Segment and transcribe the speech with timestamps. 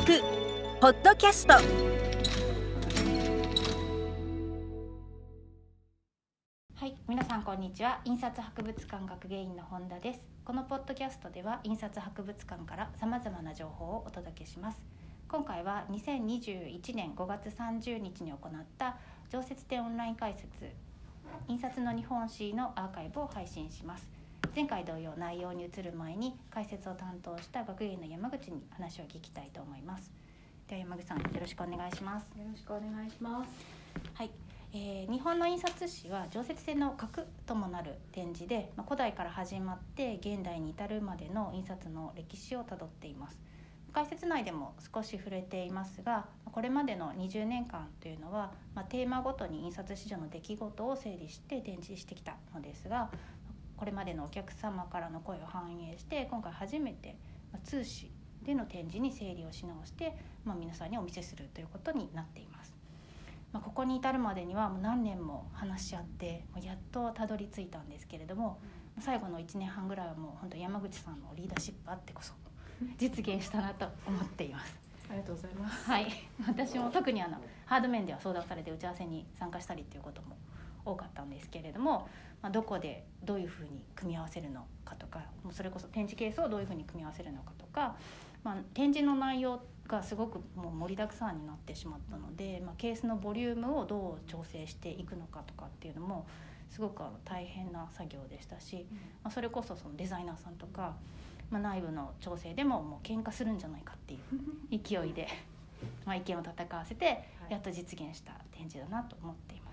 [0.00, 0.22] 学
[0.80, 1.60] ポッドキャストは
[6.86, 8.00] い、皆さんこんにちは。
[8.06, 10.20] 印刷博物館学芸員の本田です。
[10.42, 14.78] このポッドキャストでは印刷博物館からさまざまな情報をお届けします。
[15.28, 18.96] 今回は2021年5月30日に行った
[19.28, 20.48] 常設展オンライン解説
[21.46, 24.19] 印刷の日本史のアーカイブを配信します。
[24.54, 30.10] 前回同様内容に移る前に解説を担当した学芸員の山口に話を聞きたいと思います。
[30.68, 32.24] では山口さんよろしくお願いします。
[32.38, 33.50] よろしくお願いします。
[34.14, 34.30] はい、
[34.72, 43.38] えー日本の印刷史は常設展の核ともなる展示で、まあ、古代から始まって現代に至るまでの印刷の歴史をたどっています
[43.92, 53.10] 解説内でも少し触れていますがこれまでの20年間というのは、まあ、テーマごとに印刷市場の出来事を整理して展示してきたのですが
[53.80, 57.16] これまでのお客様からの声を反映して今回初めて、
[57.50, 58.10] まあ、通史
[58.42, 60.14] での展示に整理をし直して、
[60.44, 62.74] まあ、皆さんにお見せするということになっています。
[63.52, 68.60] まあ、ここに至るまでにはもう何年も話し合ってもうやっとたどり着いたんですけれども
[69.00, 72.34] 最後の1年半ぐらいはもう本当山口さんのリーダーシップあってこそ
[72.98, 74.78] 実現したなと思っています。
[75.08, 75.90] ありがとうございます。
[75.90, 76.06] はい、
[76.46, 80.36] 私も特にあのハード面では相談されて打ち合わせに参加したりっていうことも
[80.84, 82.08] 多かったんですけれども、
[82.42, 87.96] まあ、どこでどういうふうに組み合わせるのかとかもうそれこそ展示ケースをどういうふうに組み合わせるのかとか、
[88.42, 96.26] まあ、展示の内容がすごくもう盛りだくさんになってしまったので、まあ、ケースのボリュームをどう調整していくのかとかっていうのも
[96.70, 98.86] すごくあの大変な作業でしたし、
[99.24, 100.94] まあ、それこそそのデザイナーさんとか、
[101.50, 104.20] まあ、内部の調整でももう喧嘩するんじゃないかっていう
[104.78, 105.28] 勢いで、
[106.06, 109.69] まあ、意見を戦わせてやっと実現した展示だなと思っています。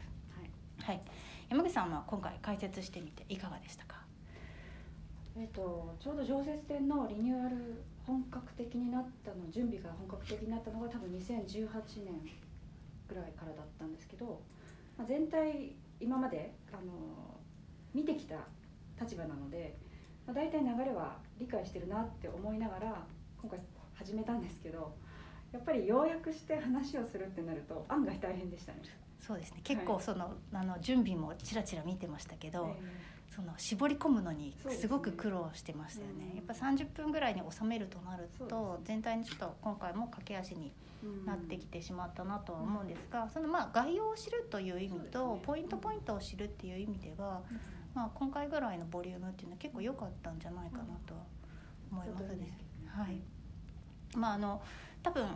[0.88, 1.02] はい。
[1.50, 4.06] 山口さんは今回解説してみていかがでしたか？
[5.36, 12.22] えっ、とちょうど常設展のリニューアル本格的になったの準備が本格的になったのが多分2018年
[13.10, 14.40] ぐらいからだったんですけど、
[14.98, 17.38] まあ、全体今まであの
[17.94, 18.36] 見てきた
[18.98, 19.76] 立場なので、
[20.26, 23.06] まあ、大体流れは理解してるなって思いながら
[23.42, 23.60] 今回
[23.94, 24.96] 始めたんですけど
[25.52, 28.80] やっぱり要約して話をするってなると案外大変でしたね。
[29.20, 29.62] そうですね。
[29.64, 36.30] 結構その,、あの準備もちらちら見てましたけど、えその絞り込むのにすごく苦労してましたよね。
[36.32, 36.36] うん。
[36.38, 40.74] やっぱ30分ぐらいに収めるとなるとです全体にちょっと今回も駆け足に
[41.04, 45.42] えなってきてしまったなとは思うんですが、そのまあ概要を知るという意味と、ね。
[45.44, 47.42] ポイントポイントを知るっていう意味では、
[47.94, 51.22] まあ、今回ぐらいのボリュームっていうのは結構良かったんじゃないかなとは
[51.92, 52.28] 思いますね。
[52.30, 52.54] そうです。
[52.88, 53.22] はい。
[54.16, 54.62] まああの
[55.04, 55.28] 多分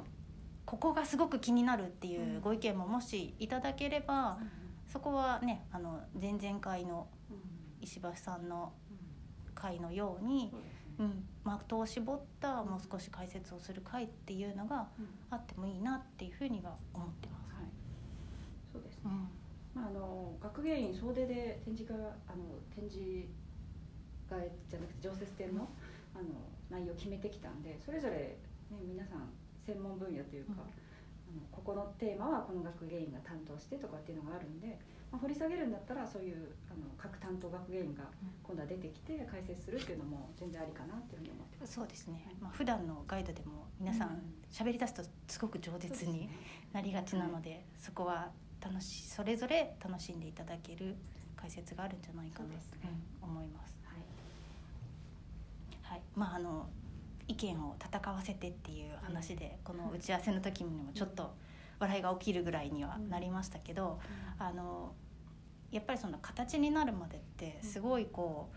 [0.65, 2.41] ここがすごく気になるっていううん。
[2.41, 4.49] ご意見ももしいただければ、うん。
[4.87, 7.37] そこはねあの前々回のうん。
[7.81, 9.53] 石橋さんのうん。
[9.53, 10.51] 回のように、
[10.97, 15.07] そうん、的を絞ったもう少し解説をする回っていうのがうん。
[15.29, 17.53] あってもいいなっていうふうには思ってます。
[17.55, 17.65] はい、
[18.73, 19.01] そうですね。
[19.05, 19.27] うん。
[19.73, 22.43] まああの学芸員総出で展示があの
[22.75, 23.27] 展示
[24.29, 25.67] 会じゃなくて常設展の
[26.13, 26.25] あの
[26.69, 28.37] 内容を決めてきたんで、それぞれ
[28.69, 29.29] ね皆さん
[29.65, 30.59] 専門分野というか、うん。
[30.59, 34.77] あのここのテーマはこの学芸員が担当してとかっていうのがあるんで、
[35.11, 38.03] まあ、掘り下げるんだったらそういうあの各担当学芸員が
[38.43, 41.73] 今度は出てきて解説するっていうのも全然ありかなっていうふうに思ってます。
[41.73, 44.11] そうですね、まあ普段のガイドでも皆さうん。
[44.11, 46.29] ん喋り出すとすごく饒舌に
[46.73, 50.95] なりがちなのでそこは楽しそれぞれ楽しんでいただける
[51.35, 52.53] 解説があるんじゃないかなと、
[53.21, 53.75] 思います。
[53.85, 53.99] はい。
[55.81, 56.69] はい、まああの
[57.27, 61.33] 意見を戦わせてっていう話で、この打ち合わせの時にもちょっと
[61.79, 63.99] 笑いが起きるぐらいにはなりましたけど、
[64.37, 64.93] あの
[65.71, 68.49] やっぱりその形になるまでってすごいこ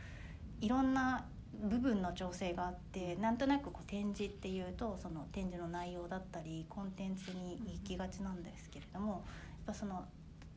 [0.60, 1.26] ういろんな
[1.62, 9.22] 部分の調整があってなんとなくこう展示っていうとその展示の内容だったりコンテンツに行きがちなんですけれどもやっ
[9.66, 10.04] ぱその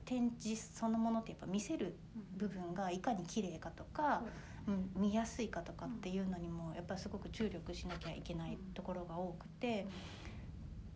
[0.06, 1.96] 展示そのものってやっぱ見せる
[2.38, 4.57] 部分がいかに綺麗かとか、うん、
[4.96, 9.88] 見やすいかとかっていうのにもやっぱりすごく注力しなきゃいけないところが多くて、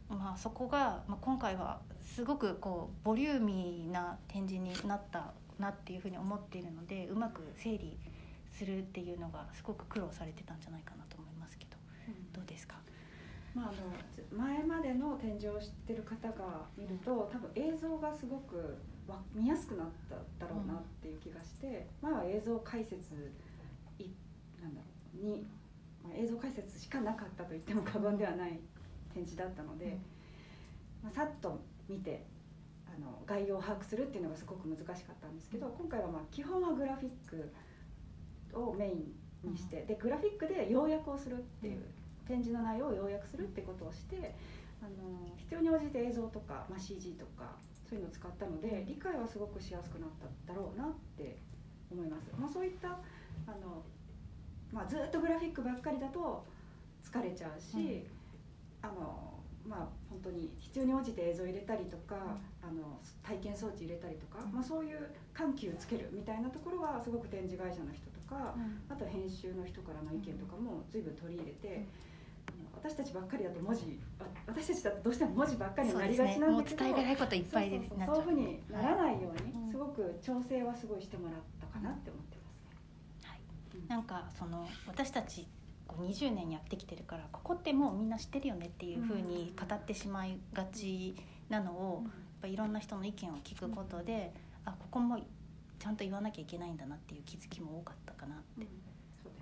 [0.10, 7.98] まあ、そこが、まあ、今回はすごくこうボリューミーな展示になったなっていうふうに思っているのでうまく整理
[8.52, 11.78] するっていうのがすごく苦労されてたんじゃないかなと思いますけど
[12.34, 12.76] どうですか？
[13.54, 18.78] まあ、あの前までの展示を知ってる方が見ると多分映像がすごく
[19.08, 20.16] わ見やすくなった
[20.46, 23.32] だろうなっていう気がして、前は映像解説
[25.16, 25.46] に、
[26.04, 28.60] まあ、映像解説しかなかったと言っても過言ではない
[29.14, 29.98] 展示だったので、
[31.04, 31.60] まあ、さっと
[31.90, 32.26] 見て
[32.88, 37.52] あの概要を把握するっていうのがすごく難しかったんですけど今回はまあ基本はグラフィック
[38.54, 41.82] をメインにしてでグラフィックで要約をするっていう
[42.28, 44.36] 展示の内容を要約するってことをして
[44.82, 47.56] あの必要に応じて映像とか、まあ、CG とか
[47.88, 51.38] そういうのを使ったので理解はすごくしやすくなっただろうなって
[51.92, 52.32] 思います。
[52.40, 53.84] まあ、そういったあの、
[54.72, 56.46] まあ、ずっとグラフィックばっかりだと
[57.04, 58.06] 疲れちゃうし、
[58.82, 59.34] あの
[59.68, 62.16] まあ本当に必要に応じて映像入れたりとか、
[62.64, 68.56] あの体験装置入れたりとか、まあ、そういう緩急つけるみたいなところはすごく展示会社の人とか、
[68.90, 71.86] あと編集の人からの意見とかも随分取り入れて。
[72.84, 74.00] 私たちばっかりだと文字
[74.48, 82.31] 私たちだとどうしても文字ばっかりになりがちなんだけど、ね、伝えたいこといっぱいでそうそういうふうにならないように、はい、すごく調整はすごいしてもらったかなって思って
[83.92, 85.46] なんかその私たち
[85.90, 91.14] 20年やってきてるからここってもうみんな知ってるよねっていうふうに語ってしまいがち
[91.50, 94.34] なのを、やっぱいろんな人の意見を聞くことで、
[94.64, 95.20] あここも
[95.78, 98.66] ちゃんと言わなきゃいけないんだなっていう気づきも多かったかなって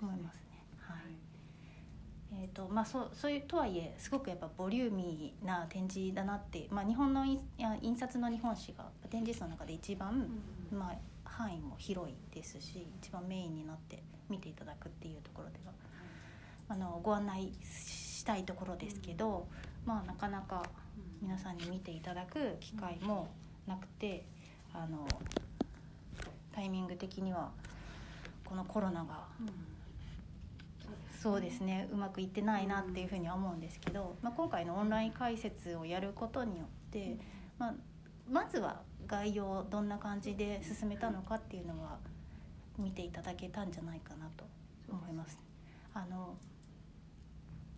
[0.02, 0.64] 思いますね。
[0.80, 2.42] はい。
[2.42, 7.40] えーとまあ、そうそういうとはいえすごくやっぱボリューミーな展示だなって、まあ、日本の印
[7.96, 10.28] 刷の日本史が展示室の中で一番、
[10.72, 15.72] まあ、範囲も広いですし一番メインになって見ていただくっていうところでは
[16.68, 19.46] あのご案内したいところですけど、
[19.84, 20.62] まあ、なかなか
[21.20, 23.28] 皆さんに見ていただく機会も
[23.66, 24.24] なくて
[24.72, 25.06] あの
[26.52, 27.50] タイミング的には
[28.44, 29.28] このコロナが、
[31.22, 37.16] そうですねうまくいってないなっていうふうには思うんですけど、まあ、今回のオンライン解説をやることによって、
[37.58, 37.74] まあ、
[38.28, 41.98] まずは概要どんな感じで進めたのかっていうのは
[42.80, 44.44] 見ていただけたんじゃないかなと
[44.88, 45.38] 思います。
[45.94, 46.36] あの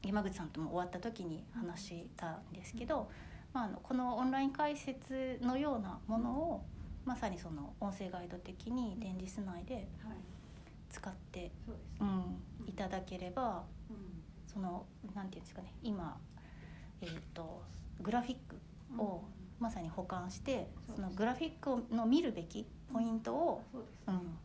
[0.03, 3.09] 山口さんとも終わった時に話したんですけど、
[3.53, 6.65] まあ、このオンライン解説のようなものを
[7.05, 9.89] まさにその音声ガイド的に展示室内で
[10.91, 11.53] 使って、
[12.01, 13.65] うん、いただければ、
[14.53, 16.17] そのなんていうんですかね今、
[17.01, 17.63] えーと、
[18.01, 18.57] グラフィック
[19.01, 19.23] を
[19.59, 23.63] まさに保管して、そのグラフィックの見るべきポイントを、
[24.07, 24.39] うん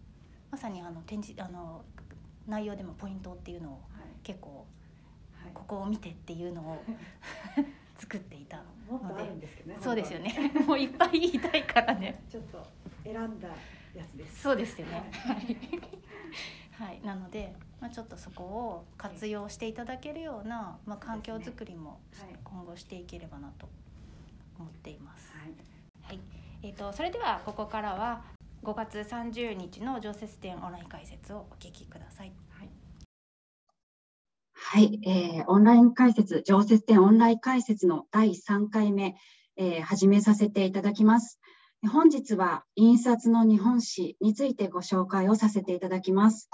[0.52, 1.84] まさにあの展示あの
[2.48, 3.82] 内容でもポイントっていうのを
[4.24, 4.66] 結構
[5.54, 6.84] ここを見てっていうのを
[7.98, 8.58] 作っていた
[8.90, 9.24] ので、
[9.66, 10.52] ね、そうですよね。
[10.66, 12.22] もういっぱい言いたいからね。
[12.30, 12.66] ちょっと
[13.04, 13.50] 選んだ
[13.96, 14.42] やつです。
[14.42, 15.12] そうですよね。
[16.72, 22.00] はい、なので、まあ、ちょっとそこを活用していただけるような、まあ、環境づくりも
[22.44, 23.68] 今後していければなと
[24.60, 25.34] 思っています。
[25.34, 25.54] はい、
[26.04, 26.20] はい、
[26.62, 28.24] えっ、ー、とそれではここからは
[28.64, 32.32] 5月30日の常設展オンライン解説をお聞きください。
[34.70, 39.16] はい、えー、オンライン解説、常設展オンライン解説の第3回目、
[39.56, 41.40] えー、始めさせていただきます。
[41.90, 46.50] 本日は印刷の日本史についてご紹介をさせていただきます。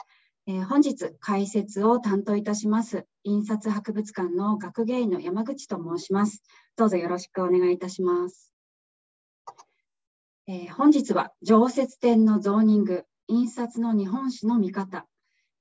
[0.45, 6.43] えー、本日解説を担当いたします印刷博物館の学芸員の山口と申します。
[6.75, 8.52] どうぞよろしくお願いいたします。
[10.45, 15.07] えー、本日は常設展のゾーニング、印刷の日本史の見方、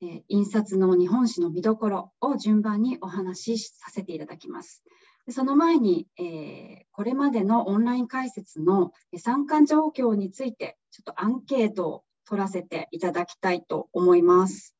[0.00, 4.82] え印刷の日本史の見どころを順番にお話しさせていただきます。
[5.30, 14.74] その前に、えー、これまでのオンライン解説の参加状況について、ちょっとアンケートを取らせていただきたいと思います。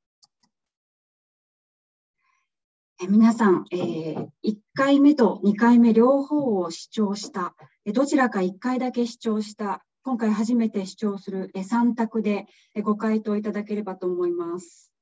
[3.09, 7.55] 皆さん、えー、1回目と2回目両方を視聴した、
[7.87, 12.47] どちらか1回だけ視聴した、今回初めて視聴する3択で
[12.83, 14.93] ご回答いただければと思います。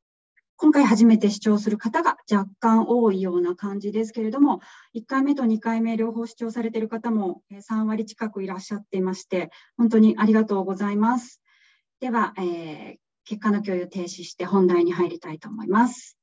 [0.57, 4.61] 今回初めて視聴する方が若干多いような感じですけれども、
[4.95, 11.41] 1回目と2回目両方視聴されている方も3割近くいらっしゃっていまして、本当にありがとうございます。
[12.01, 16.20] では、えー、結果の共有停止して本題に入りたいと思います。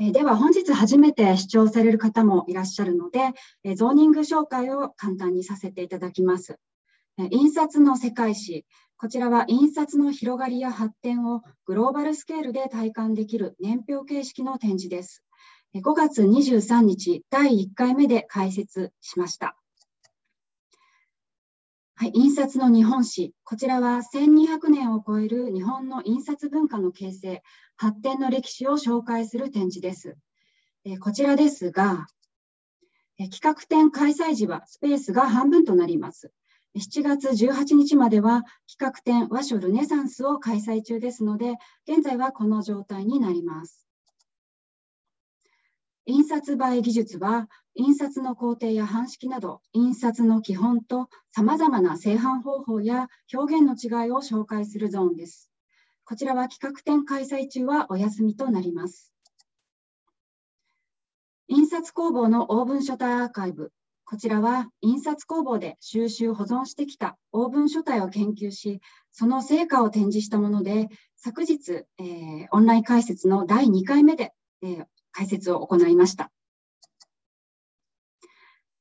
[0.00, 3.30] えでは本日初めて視聴される方もいらっしゃるので、
[3.62, 6.58] えゾーニング紹介を簡単にさせていただきます。
[7.30, 15.22] 印刷の世界史、こちらは印刷の広がりや発展をグローバルスケールで体感できる年表形式の展示です。
[15.76, 19.56] 5月23日、第1回目で開設しました。
[21.96, 23.32] はい、印刷の日本史。
[23.44, 27.42] こちらは1200年を超える日本の印刷文化の形成、
[27.76, 30.16] 発展の歴史を紹介する展示です。
[30.84, 32.06] えこちらですが、
[33.18, 36.32] え企画展開催時はスペースが半分となります。
[36.76, 41.54] 7月18日までは企画展和書ルネサンスを開催中ですので、
[41.88, 43.86] 現在はこの状態になります。
[46.06, 55.50] 印刷映え技術は、印刷の工程や版式など、印刷の基本と様々な製版方法や表現の違いを紹介するゾーンです。
[56.06, 59.10] こちらは企画展開催中はお休みとなります。
[61.48, 63.72] 印刷工房のオーブン書体アーカイブ。
[64.04, 68.82] こちらは印刷工房で収集保存してきたオーブン書体を研究し、
[69.12, 76.30] その成果を展示したもので、昨日、えー、オンライン解説の第2回目で、えー、解説を行いました。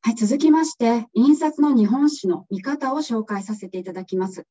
[0.02, 4.46] はい、続きまして、印刷の日本史の見方を紹介させていただきます。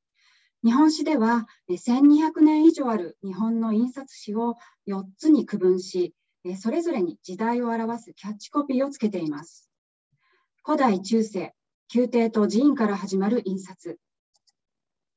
[0.64, 6.14] 日本史では、1200年以上ある日本の印刷史を4つに区分し、
[6.56, 9.68] それぞれに時代を表すキャッチコピーをつけています。
[10.64, 11.52] 古代中世、
[11.92, 13.98] 宮廷と寺院から始まる印刷。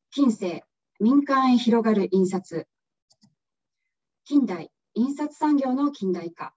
[0.10, 0.64] 近世、
[1.00, 2.68] 民間へ広がる印刷。
[4.24, 6.56] 近代、印刷産業の近代化。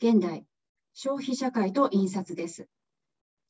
[0.00, 0.44] 現代、
[0.92, 2.68] 消費社会と印刷です。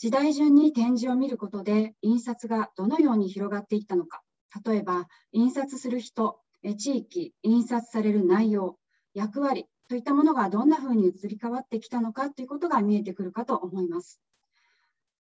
[0.03, 4.21] 時代順に展示を見ることで印刷がどのように広がっていったのか、
[4.67, 6.41] 例えば印刷する人、
[6.77, 8.81] 地域、印刷される内容、
[9.15, 14.21] 役割といったものがどんなふうに移り変わってきたのかということが見えてくるかと思います。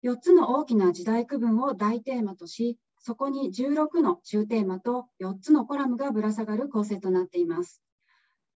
[0.04, 7.82] 4つの大きな時代区分を大テーマとし、そこに16の中テーマと4つのコラムがぶら下がる構成となっています。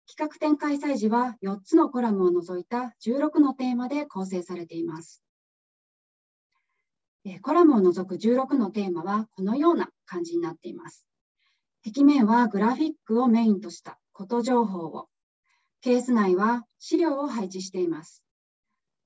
[0.08, 5.25] 企画展開催時は4つのコラムを除いた16のテーマで構成されています。
[7.42, 11.06] コラムを除く16のテーマはこのような感じになっています。
[11.84, 15.08] 壁面はグラフィックをメインとしたこと情報を、
[15.80, 18.22] ケース内は資料を配置しています。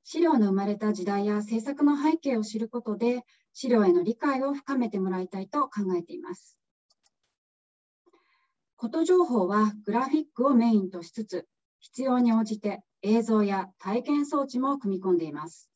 [0.05, 6.59] 資料の生まれた時代や制作の背景を知ることで、資料への理解を深めてもらいたいと考えています。
[8.77, 11.47] こと情報はグラフィックをメインとしつつ、
[11.81, 15.71] 必要に応じて映像や体験装置も組み込んでいます。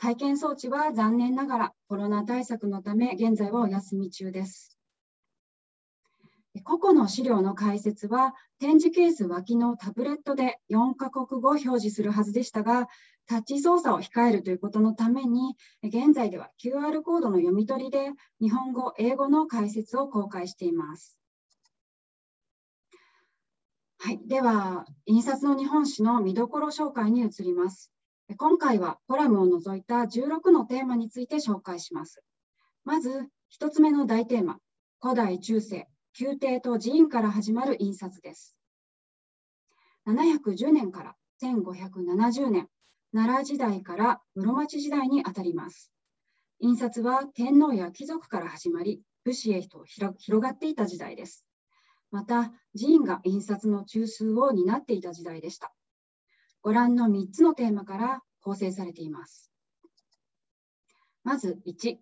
[0.00, 4.78] 体験装置は残念ながらコロナ対策のため現在はお休み中です。
[6.64, 12.88] 個々の資料の解説は展示ケース脇のタブレットで4カ国語を表示するはずでしたが、
[13.26, 21.18] タッチ操作を控えるということのために、現在では QR コードの読み取りで日本語、英語の解説を公開しています。
[23.98, 27.92] はい、では、印刷の日本史の見どころ紹介に移ります。
[28.36, 32.22] 今回はコラムを除いた16のテーマについて紹介します。
[32.84, 34.58] まず、1つ目の大テーマ、
[35.00, 38.56] 古代中世、宮廷と寺院から始まる印刷です。
[40.06, 42.68] 710年から1570年、
[43.12, 45.92] 奈良時代から室町時代にあたります。
[46.60, 51.44] 印刷は天皇や貴族から始まり、武士へと広がっていた時代です。
[52.12, 55.72] また、寺院が印刷の中枢を担っていた時代でした。
[56.62, 59.50] ご覧の3つのテーマから構成されています。
[61.24, 61.96] まず1、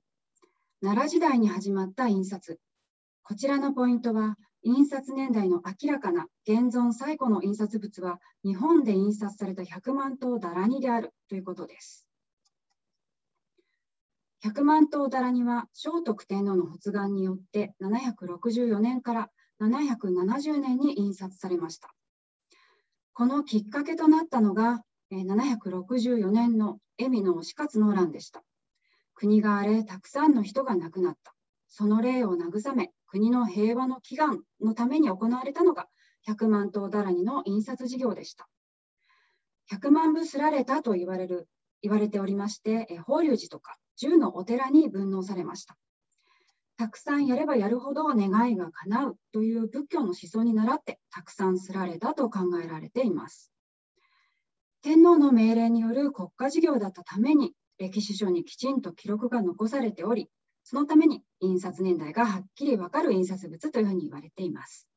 [0.81, 2.59] 奈良時代に始まった印刷。
[3.23, 12.09] こちらのポイントは、印刷年代の明らかな現存最古の印刷物は日本で印刷された100万頭だらにであるということです。
[14.45, 21.95] 100万頭だらには聖徳天皇の発願によって764年から770年に印刷されました。
[23.19, 28.45] このきっかけとなったのが、764年の恵美の死活の乱でした。
[29.13, 31.35] 国が荒れ、たくさんの人が亡くなった。
[31.67, 35.89] その霊を慰め、国の平和の祈願のために行われたのが、
[36.29, 38.49] 100万頭だらにの印刷事業でした。
[39.73, 41.49] 100万部すられたと言われる
[41.83, 45.77] 言われておりまして、法隆寺とか10のお寺に分納されました。
[46.79, 53.51] たくさんやればやるほど願いが叶うという仏教の思想に倣ってたくさんすられたと考えられています。
[54.81, 60.29] 天皇の命令による国家事業だったために歴史書にきちんと記録が残されており、
[60.63, 64.89] そのために印刷年代がはっきりわかる印刷物というふうに言われています。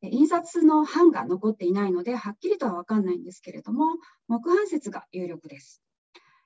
[0.00, 3.84] 印刷の版が残っていないので、はっきりとは分かんないんですけれども、
[4.28, 5.83] 木版説が有力です。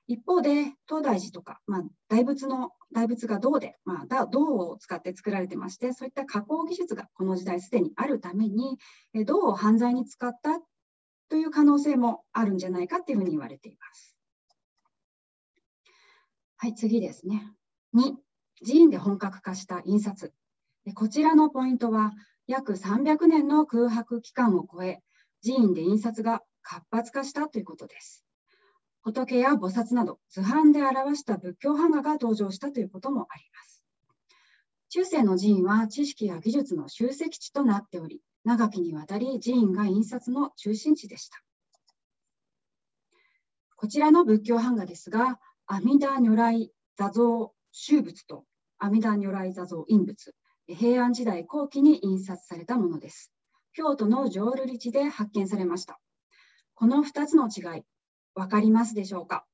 [0.09, 8.79] 一方で、東大寺とか、まあ、大仏の、大仏が銅で、まあ、銅を使って作られてまして、そういった加工技術がこの時代すでにあるために、
[9.27, 10.59] 銅を犯罪に使った
[11.29, 14.17] という可能性もあるんじゃないかっていうふうに言われています。
[16.57, 17.53] はい、次ですね。
[17.93, 18.15] 2、
[18.65, 20.33] 寺院で本格化した印刷。
[20.95, 22.13] こちらのポイントは、
[22.47, 25.03] 約300年の空白期間を超え、
[25.43, 28.25] 寺院で印刷が活発化したということです。
[29.01, 33.83] 仏や菩薩など図版で表した仏教版画が登場したということもあります。
[34.89, 41.41] 中世の寺院は知識や技術の集積地となっており、長きにわたり寺院が印刷の中心地でした。
[43.75, 48.45] こちらの仏教版画ですが、阿弥陀如来座像修仏と
[48.79, 50.33] 阿弥陀如来座像印仏、
[50.67, 53.31] 平安時代後期に印刷されたものです。
[53.73, 55.99] 京都の浄瑠璃寺で発見されました。
[56.73, 57.83] この2つの違い、
[58.39, 59.45] 分かりますでしょうか？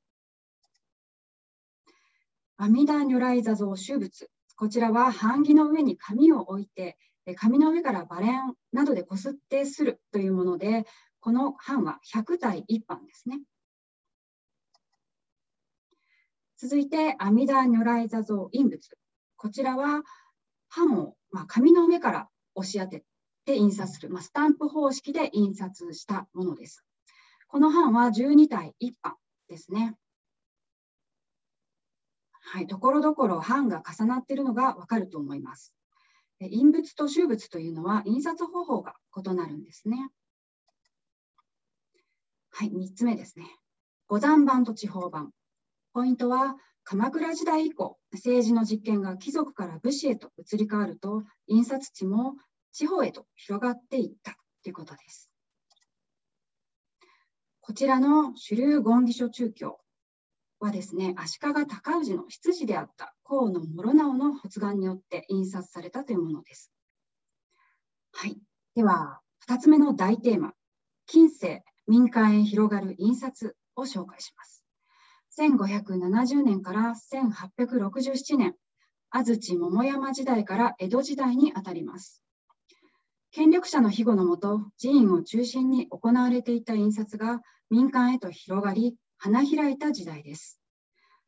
[2.58, 4.30] 阿弥陀如来座像修仏。
[4.56, 6.98] こちらは版木の上に紙を置いて、
[7.36, 10.86] 紙の上からバレンなどでこすってするというもので、
[11.20, 13.42] この版は100体一版ですね。
[16.58, 18.98] 続いて、阿弥陀如来座像印仏。
[19.36, 20.04] こちらは
[20.74, 23.04] 版を、まあ、紙の上から押し当て
[23.46, 26.85] て印刷する、まあ、スタンプ方式で印刷したものです。
[27.56, 29.16] この版は12体1版
[29.48, 29.96] ですね。
[32.30, 35.74] はい、ところどころ版が重なっているのがわかると思います。
[36.42, 40.10] 印物と収物というのは印刷方法が異なるんですね。
[42.52, 43.46] はい、3つ目ですね。
[44.10, 45.32] 五山版と地方版。
[45.94, 52.36] ポイントは鎌倉時代以降、政治の実権が貴族から武士へと移り変わると、印刷地も
[52.74, 55.32] 地方へと広がっていったということです。
[57.66, 59.80] こちらの主流権義書中教
[60.60, 66.72] はですね、足利尊氏の執事であった河野諸直の発願によって印刷されたというものです。
[68.14, 68.38] はい。
[68.76, 69.20] では、
[69.50, 70.54] 2つ目の大テーマ、
[71.08, 74.64] 近世民間へ広がる印刷を紹介します。
[75.40, 78.54] 1570年から1867年、
[79.10, 82.25] 安土桃山時代から江戸時代にあたります。
[83.36, 90.62] 権力者の庇護のもと、寺院を中心に行われていた印刷が民間へと広がり、花開いた時代です。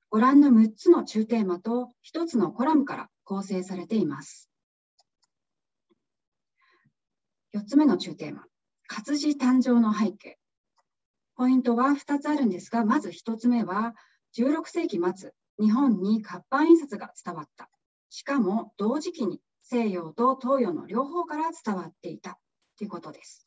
[0.10, 4.50] ご覧の6つの中テーマと1つのコラムから構成されています。
[7.54, 8.46] 4つ目の中テーマ、
[8.88, 10.40] 活字誕生の背景。
[11.36, 13.96] ポイントは2つあるんですが、まず1つ目は、
[14.38, 17.70] 16世紀末、日本に活版印刷が伝わった。
[18.10, 22.40] しかも同時期に西洋と東洋の両方から伝わっていた
[22.78, 23.46] ということです。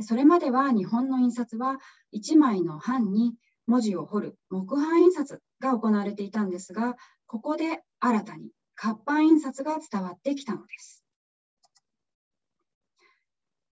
[0.00, 1.78] それまでは日本の印刷は
[2.14, 3.34] 1枚の版に
[3.66, 6.94] 文字を彫る木版印刷が行われていたんですが、
[7.26, 11.04] ここで新たに活版印刷が伝わってきたのです。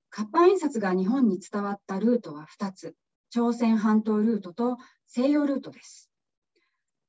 [0.09, 2.95] 活版印刷が日本に伝わったルートは2つ。
[3.29, 6.09] 朝鮮半島ルートと西洋ルートです。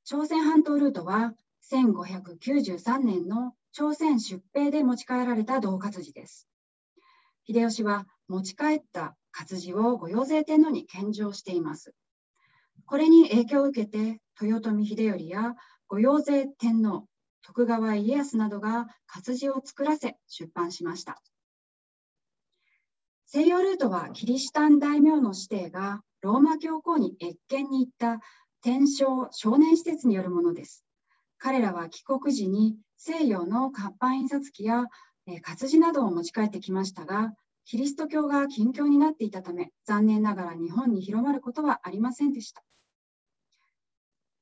[0.03, 1.33] 朝鮮半島ルートは
[1.71, 6.47] 1593年の朝鮮出兵で持ち帰られた銅活字です。
[7.47, 11.95] 秀吉は持ち帰った活字を御用税天皇に献上しています。
[12.85, 15.55] これに影響を受けて豊臣秀頼や
[15.87, 17.07] 御用税天皇、
[17.41, 21.19] 徳川家康などが活字を作らせ出版しました。
[23.25, 28.19] 西洋ルートはキリシタン大名の指定がローマ教皇に謁見に行った
[28.61, 30.85] 天正少年施設によるものです。
[31.43, 34.85] 彼らは帰国時に西洋の活版印刷機や
[35.41, 37.33] 活字などを持ち帰ってきましたが、
[37.65, 42.63] キリスト教が禁教になっていたため、残念ながら日本に広まることはありませんでした。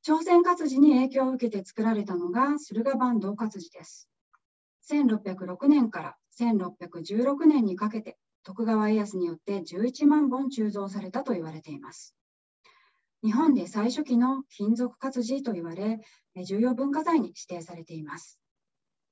[0.03, 4.07] 朝鮮活字に影響を受けて作られたのが駿河版銅活字です。
[4.87, 12.15] 1606年から1616年にかけて徳川家康によって11万本鋳造されたと言われています。
[13.23, 15.99] 日本で最初期の金属活字と言われ、
[16.43, 18.39] 重要文化財に指定されています。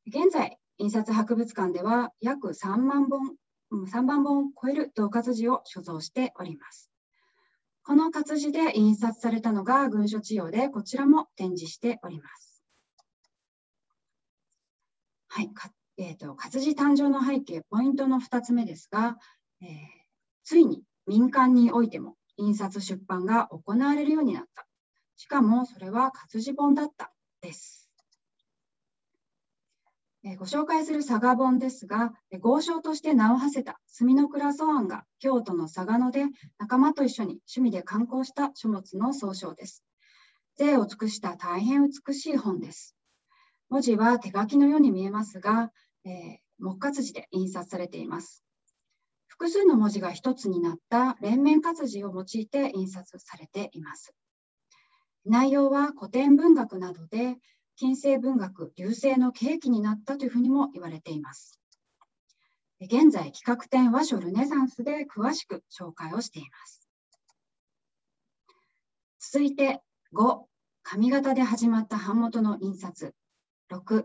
[0.07, 3.35] 現在、印刷博物館では約3万本、
[3.71, 6.89] 3万本を超える銅活字を所蔵しております。
[7.83, 12.63] この活字で印刷されたのが軍書治療で、こちらも展示しております。
[15.27, 15.51] はい、
[15.97, 19.17] えーと、活字誕生の背景、ポイントの2つ目ですが、
[19.61, 19.69] えー、
[20.43, 24.65] ついに民間においても印刷出版が行われるようになった。
[25.17, 27.89] しかもそれは活字本だったです。
[30.23, 36.25] えー、ご紹介する佐賀本ですが、え豪商として名を馳せた墨の倉草庵が京都の佐賀野で
[36.57, 39.83] 仲間と一緒に趣味で観光した書物の総称です。
[40.55, 42.95] 税を尽くした大変美しい本です。
[43.69, 45.71] 文字は手書きのように見えますが、
[46.05, 48.43] えー、木活字で印刷されています。
[49.39, 54.13] 複数の文字が一つになった連綿活字を用いて印刷されています。
[55.23, 57.37] 内容は古典文学などで
[57.77, 61.57] 近世文学流星の契機になったというふうにも言われています。
[62.81, 66.89] 現在、企画展和書ルネサンスで詳しく紹介をしています。
[69.21, 69.79] 続いて
[70.13, 70.43] 5、
[70.83, 73.13] 上方で始まった版元の印刷。
[73.71, 74.03] 6、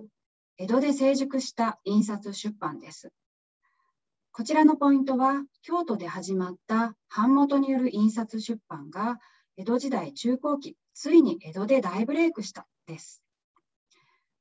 [0.59, 3.12] 江戸で成熟した印刷出版です。
[4.37, 9.20] こちらのポイントは、京都で始まった版元による印刷出版が、
[9.57, 13.23] 江戸時代中後期、ついに江戸で大ブレイクしたです。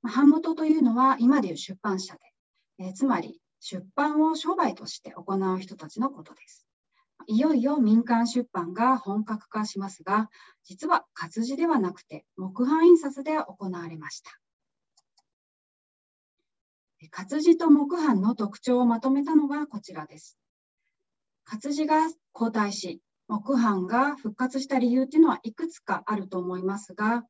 [0.01, 2.21] 版元というのは、今でいう出版社で、
[2.79, 6.65] えつまり出版を商売として行う人たちのことです。
[7.27, 10.31] いよいよ民間出版が本格化しますが、
[10.63, 14.42] 実は活字ではなくて木版印刷で行われました。
[17.09, 20.37] 活字と木版の特徴をまとめたのがこちらです。
[21.45, 27.23] 活字が後退し、木版が復活した理由っていうのはいくつかあると思いますが、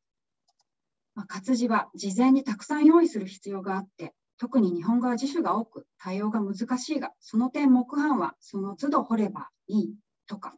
[1.16, 9.96] ま、活字は事前にたくさん用意する必要があって、特に日本語は辞書が多く対応が難しいが、その点木版はその都度掘ればいい
[10.28, 10.56] とか、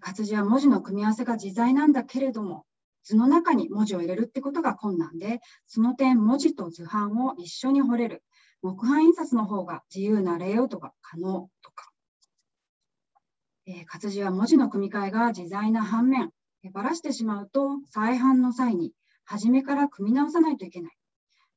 [0.00, 2.64] 活字は文字の組み合わせが自在なんだけれども、
[3.04, 8.22] 図の中に文字を入れるってことが困難で、その点文字と図版を一緒に掘れる。
[8.62, 11.92] 木版印刷の方が自由なレイアウトが可能とか、
[13.66, 16.30] えー、活字は文字の組み替えが自在な反面、
[16.72, 18.92] ばらしてしまうと再版の際に
[19.24, 20.96] 初めから組み直さないといけない。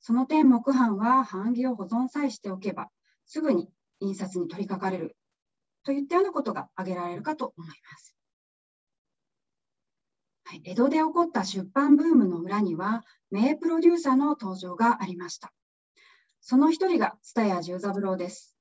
[0.01, 2.89] その点、木版は版木を保存さえしておけば、
[3.25, 3.69] すぐに
[4.01, 5.15] 印刷に取り掛かれる
[5.83, 8.16] といったようなことが挙げられるかと思います。
[10.49, 15.51] はい、江戸で起こった出版ブームの裏には、名プロデューサーの登場がありました。
[16.39, 18.55] その一人が蔦屋十三郎です。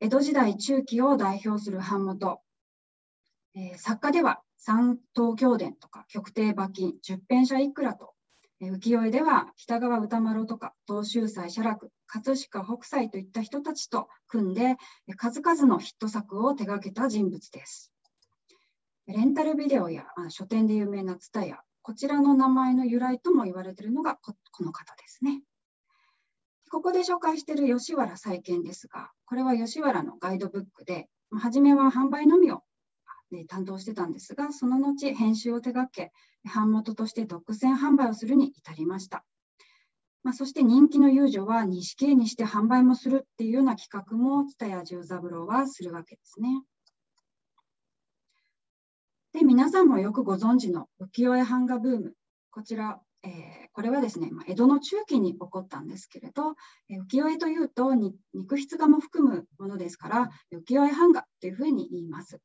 [0.00, 2.40] 江戸時代中期を代表する版元。
[3.54, 8.14] えー、作家では三東京伝とか極低馬金、十編者いくらと
[8.58, 14.74] え浮世絵では北川歌丸とか東秀斎写楽葛飾北斎といった人たちと組んで
[15.16, 17.91] 数々のヒット作を手掛けた人物です。
[19.12, 25.42] レンタルビデオや書店で有名な蔦屋こちらの名前の由来とも言われているのがこの方ですね。
[26.70, 32.62] ここで紹介している吉原再建ですが、これは吉原のガイドブックで、初めは販売のみを
[33.32, 36.12] ね担当してたんですが、その後編集を手掛け、
[36.44, 39.24] 版元として独占販売をするに至りました。
[40.22, 46.62] まあ、そして人気の遊女は錦絵にして販売もするっていうような企画も蔦屋十三郎はするわけですね。
[49.32, 52.14] で皆さんもよくご存知の浮世絵版画ブーム
[52.50, 53.30] こちら、えー、
[53.72, 56.54] これはですね、まあ、江戸の中期に起こったんですけれど、
[56.90, 62.40] えー、浮世絵というと肉筆画も含むものですから浮世絵版画というふうに言います。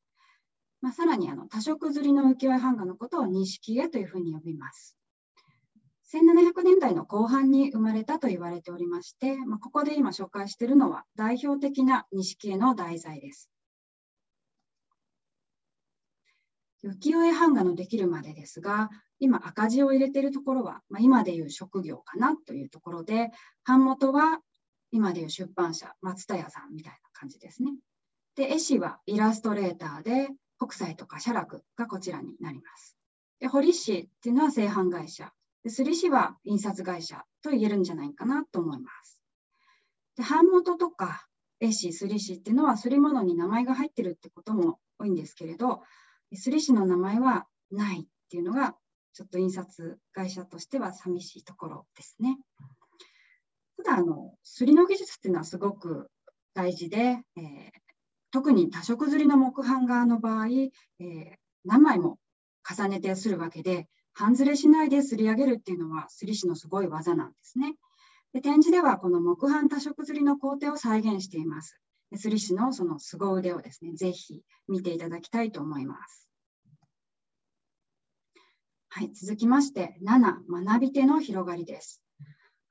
[0.80, 4.98] まあ、さらにあの多色刷りの浮世絵版画のことを錦絵というふうに呼びます。
[6.14, 13.50] 1700年代の後半に生まれたと言われておりまして、まあ、ここで今紹介しているのは代表的な錦絵の題材です。
[16.84, 23.32] 浮世絵版画のできるまでですが、今赤字を入れているところは、まあ、今でいう職業かなというところで、
[23.66, 24.40] 版元は
[24.92, 27.72] 今でいう出版社、松田屋さんみたいな感じですね。
[28.36, 32.98] で、絵師はイラストレーターで、北斎とか写楽がこちらになります。
[33.40, 35.32] で堀市っていうのは製版会社、
[35.64, 39.22] で摺師は印刷会社と言えるんじゃないかなと思います。
[40.16, 41.28] で版元とか
[41.60, 45.84] 絵師、摺師っていうのは摺物に名前が入ってるってことも多いんですけれど、
[46.32, 48.76] 摺師の名前はないっていうのが
[49.14, 52.38] ちょっと印刷会社としては寂しいところですね。
[53.78, 56.10] ただあの、摺りの技術っていうのはすごく
[56.54, 56.98] 大事で、
[57.36, 57.72] えー、
[58.32, 61.36] 特に多色刷りの木版画の場合、えー、
[61.66, 62.20] 何枚も
[62.70, 67.76] 重ねてするわけで、半ずれしないで刷り上げるっていうのは、摺り師のすごい技なんですね。
[68.34, 71.80] で展示ではこの木版多色刷りの工程を再現しています。
[72.12, 76.30] 摺り師のその凄腕をですね、ぜひ見ていただきたいと思います。
[78.90, 82.02] はい、続きまして、7、学び手の広がりです。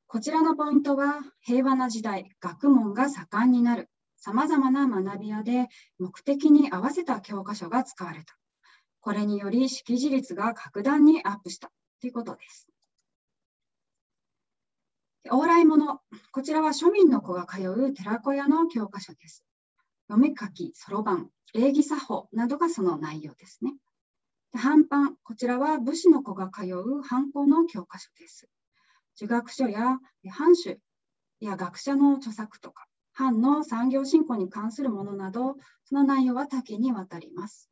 [0.06, 5.68] こちらのポイントは、平和な時代、学問が盛んになるさまざまな学び屋で
[5.98, 8.36] 目的に合わせた教科書が使われた。
[9.00, 11.70] これにより識字率が格段にアップした
[12.00, 12.66] ということです。
[15.30, 19.44] 往来物、こちらは庶民の子が通う寺子屋の教科書です。
[20.08, 23.74] 読み書き、そろばん、礼儀作法などがその内容ですね。
[24.54, 28.48] 半版、こちらは武士の子が通う藩校の教科書です。
[29.16, 29.98] 儒学書や
[30.30, 30.78] 藩主
[31.40, 37.70] や学者の著作とか、藩の産業振興に関するものなど、その内容は多岐にわたります。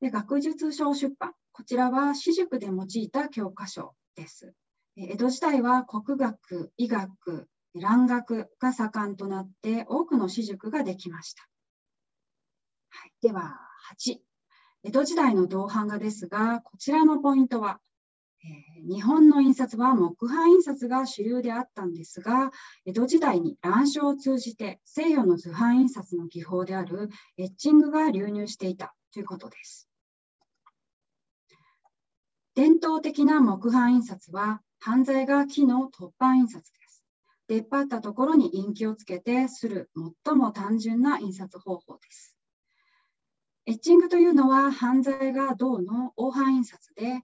[0.00, 4.52] で学術書出版、こちらは私塾で用いた教科書です。
[4.96, 11.42] 江戸時代は国学、医学、蘭学が盛んとなって多くの私塾ができました。
[12.90, 13.58] はい、では
[13.98, 14.18] 8、
[14.84, 17.80] 江戸時代の銅版画ですが、こちらのポイントは
[18.44, 22.52] えー、日本の印刷は木版印刷が主流であったんですが、
[22.84, 29.88] 江戸時代に乱書を通じて西洋の図版印刷の技法であるエッチングが流入していたということです。
[32.54, 37.02] 伝統的な木版印刷は犯罪が木の突版印刷です。
[37.48, 39.90] 出っ張ったところに印記をつけてする
[40.26, 42.36] 最も単純な印刷方法です。
[43.64, 47.22] エッチングというのは犯罪が銅の黄版印刷で、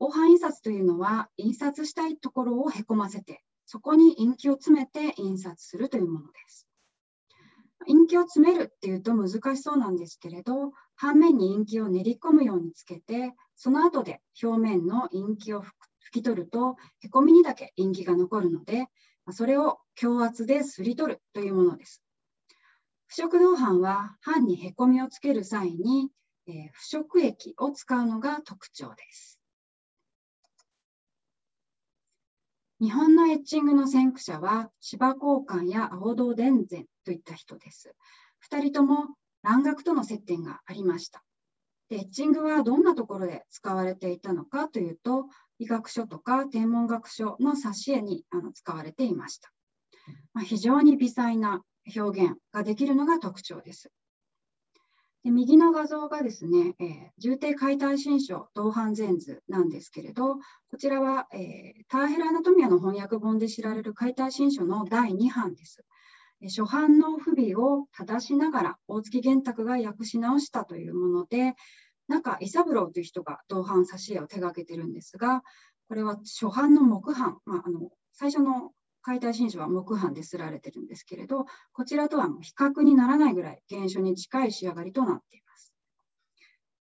[0.00, 6.66] 黄版印刷というのは印刷したいところをへこませて、そこにインキを詰めて印刷するというものです。
[7.86, 15.72] インキを詰めるっていうと難しそうなんですけれど、半面にインキを練り込むようにつけて、その後で表面のインキを拭く
[16.20, 18.88] き取ると、へこみにだけインキが残るので、
[19.32, 22.02] それを強圧ですり取るというものです。
[23.08, 26.10] 腐食銅斑は斑にへこみをつける際に、
[26.48, 29.40] えー、腐食液を使うのが特徴です。
[32.80, 36.66] 日本のエッチングの先駆者は芝交換や青銅田善
[37.04, 37.94] といった人です。
[38.50, 41.24] 2人とも蘭学との接点がありました。
[41.88, 45.26] でエッチングはどんなところで使われていたのかというと、
[45.58, 49.50] 医学書とか天文学書の挿絵にあの使われていました。
[50.32, 51.62] まあ、非常に微細な
[51.96, 53.90] 表現ができるのが特徴です。
[55.24, 65.84] で右の画像がですね、えー、重低解体新書同伴全図なんですけれど、こちらは、えー、ターヘルアナトミアの翻訳本で知られる解体新書の第2版です。
[66.42, 71.54] 初版の不備を正しながら大月玄卓が訳し直したというもので、
[72.08, 75.42] 中伊三郎という人が同伴挿絵を手がけてるんですが、
[75.88, 85.72] これは初版の木版、まあ、あの最初の解体新書は木版ですられてるんですけれど、こちらとは比較にならないぐらい原書に近い仕上がりとなっています。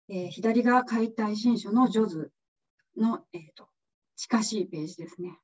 [0.10, 2.32] えー、左が解体新書のジョズ
[2.96, 3.68] の、えーと、
[4.16, 5.40] 近しいページですね。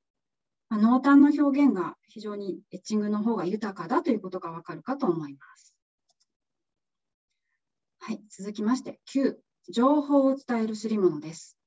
[0.69, 5.73] まあ、濃淡の表現が非常にエッチングの方が豊かだということがわかるかと思います。
[7.99, 9.35] はい、続きまして、9、
[9.69, 11.57] 情報を伝えるすり物です。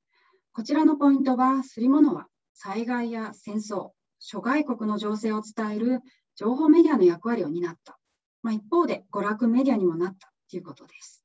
[0.53, 6.01] こちらのポイントは、すり物は災害や戦争、諸外国の情勢を伝える
[6.35, 7.99] 情報メディアの役割を担った。
[8.43, 11.25] まあ、一方で娯楽メディアにもなったということです。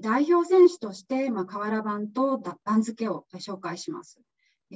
[0.00, 4.20] 代表選手として、まあ、瓦版と番付を紹介します。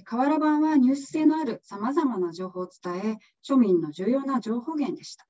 [0.05, 5.27] 瓦版はニュース性のあるさまざまな情報を伝え、庶民の重要な情報源でした。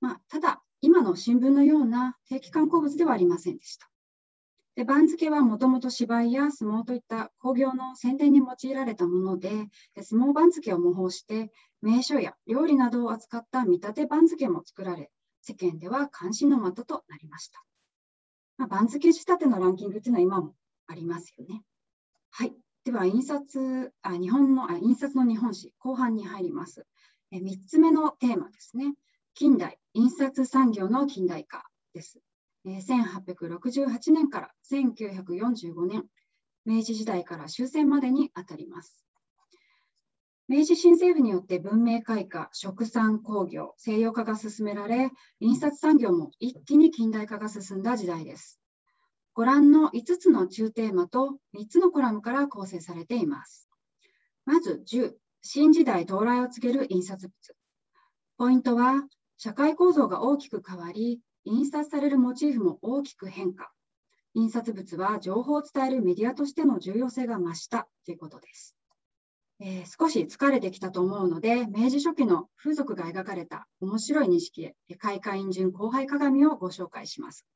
[0.00, 3.90] まあ、ただ、今の新聞のような定期観光物ではありませんでした。
[4.76, 9.50] で番付はもともと芝居や相撲といった工業の宣伝に用いられたもので、
[10.00, 11.50] 相撲番付を模倣して、
[11.82, 15.10] 名所や料理などを扱った見立て番付も作られ、
[15.40, 17.64] 世間では関心の的となりました。
[18.56, 20.54] まあ、番付仕立てのランキングというのは今も
[20.86, 21.64] ありますよね。
[22.30, 22.54] はい。
[22.84, 26.86] では、印刷、あ日本のあ印刷の日本史、後半に入ります。
[27.32, 28.94] え3つ目のテーマですね。
[29.38, 31.62] 近代、印刷産業の近代化
[31.94, 32.18] です。
[32.66, 36.04] 1868年から1945年、
[36.64, 39.06] 明治時代から終戦までにあたります。
[40.48, 48.60] 明治新政府によって文明開化、食産工業、西洋化が進められ、印刷産業も一気に近代化が進んだ時代です。
[49.34, 53.68] ご覧の5つの中テーマと3つのコラムから構成されています。
[54.44, 57.56] まず10、新時代到来を告げる印刷物。
[58.36, 59.04] ポイントは、
[59.38, 63.70] 社会構造が大きく変わり、印刷されるモチーフも大きく変化。
[64.34, 68.76] 印刷物は情報を伝えるメディアとしての重要性が増したということです。
[69.60, 77.46] えー、少し疲れてきたと思うので、明治初期の風俗が描かれた面白い錦絵、開花印順後輩鏡をご紹介します。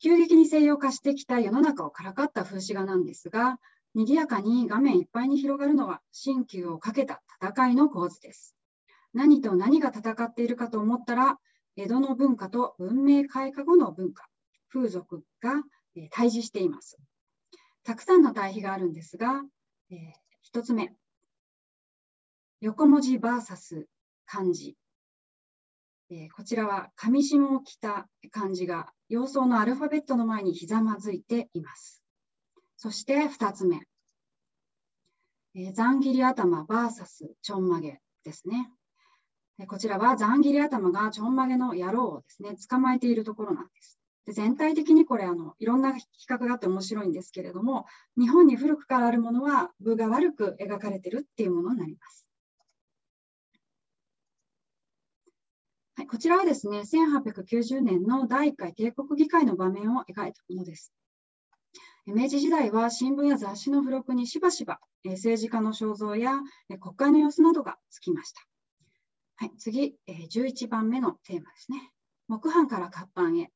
[0.00, 3.58] 急激に西洋化してきた世の中をからかった風刺画なんですが、
[3.94, 8.57] 賑やかに画面いっぱいに広がるのは新旧をかけた戦いの構図です。
[9.18, 11.40] 何と何が戦っているかと思ったら、
[11.74, 14.28] 江戸の文化と文明開化後の文化、
[14.68, 15.54] 風俗が、
[15.96, 16.98] え対峙しています。
[17.82, 19.42] たくさんの対比があるんですが、
[19.90, 20.94] えー、1つ目、
[22.60, 23.86] 横文字 VS
[24.24, 24.76] 漢字。
[26.10, 32.04] えー、こちらは上下を着た漢字が様相のアルファベットの前にひざまずいています。
[32.76, 33.80] そして2つ目、
[35.56, 38.70] えー、ざん切り頭 VS ちょんまげですね。
[39.66, 43.98] こちらはざん切り頭がちょんまげの野郎をですね、捕まえているところなんです。
[44.24, 52.26] で全体的にこれあの、いろんな比較があって面白いんですけれども、日本に古くからあるものは部が悪く描かれているっていうものになります。
[55.96, 60.92] はい、こちらはですね、1890年の第1回帝国議会の場面を描いたものです。
[62.06, 66.38] 明治時代は新聞や雑誌の付録にしばしば政治家の肖像や
[66.80, 68.42] 国会の様子などがつきました。
[69.40, 71.92] はい、次、えー、11番目のテーマですね。
[72.26, 73.52] 木版から活版へ。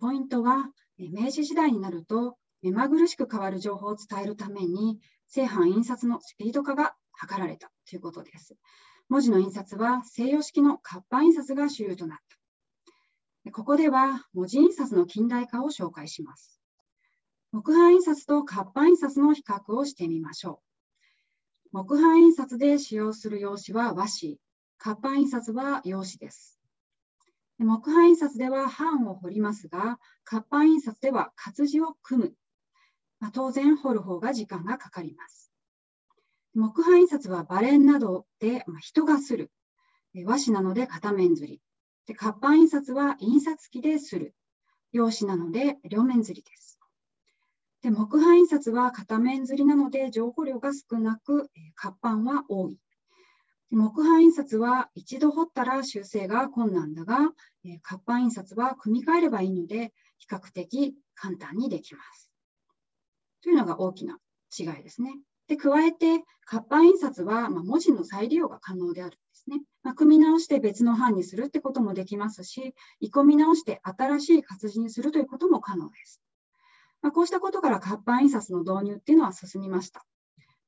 [0.00, 8.56] ポイントは、明治時代になると、目まぐるしく変わる情報を伝えるために、正版印刷のスピード化が図られたということです。
[9.10, 12.18] 文字の印刷は西洋式の活版印刷が主流となっ
[13.44, 13.50] た。
[13.50, 16.62] ここでは文字印刷の近代化を紹介します。
[17.52, 20.62] 木版印刷と活版印刷の比較をしてみましょ
[21.72, 21.76] う。
[21.76, 24.38] 木版印刷で使用する用紙は和紙、
[24.82, 26.58] 活版印刷は用紙です。
[27.58, 32.34] 木版印刷では版を彫りますが、活版印刷では活字を組む。
[33.18, 35.52] まあ、当然、彫る方が時間がかかります。
[36.54, 39.52] 木版印刷はバレンなどで、まあ、人がする。
[40.24, 41.60] 和紙なので片面刷り。
[42.06, 44.34] で活版印刷は印刷機でする。
[44.92, 46.80] 用紙なので両面刷りです。
[47.82, 52.78] で木版印刷は片面刷りなので情報量が少なく、活版は多い。
[53.70, 57.30] 木版印刷は一度彫ったら修正が困難だが、
[57.82, 62.30] 活版印刷は組み替えればいいので、比較的簡単にできます。
[63.42, 64.18] というのが大きな
[64.58, 65.12] 違いですね。
[65.46, 69.62] で加えて、活版印刷は、ま文字の再利用が可能であるんですね。
[69.82, 76.20] まあ、組み直して別の版にするってこともできますし、鋳込み直して新しい活字にするということも可能です。
[77.02, 80.04] まあ、こうしたことから活版印刷の導入っていうのは進みました。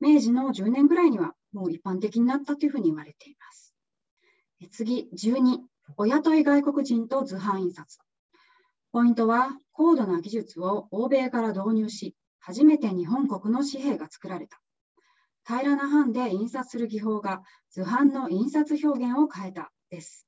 [0.00, 3.74] 明治の10年ぐらいにはもう一般的になったというふうに言われています。
[4.70, 5.58] 次、12、
[5.96, 7.98] お雇い外国人と図版印刷。
[8.92, 14.60] ポイントは、高度な技術を欧米から導入し、初めて日本国の紙幣が作られた。
[15.44, 20.26] 平らな版で印刷する技法が図版の印刷表現を変えたです。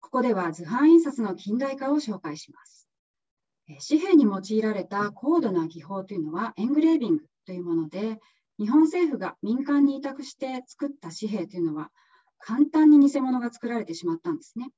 [0.00, 2.88] ここでは図版印刷の近代化を紹介します。
[3.88, 8.18] 紙幣に用いられた高度な技法というのはエングレービングというもので、
[8.58, 11.90] 日本政府が民間に委託して作った紙幣というのは
[12.38, 14.70] 簡単に偽物が作られてしまったんですね。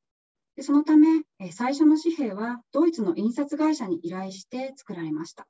[0.56, 5.46] でそのため、最初の紙幣はドイツの印刷会社に依頼して作られました。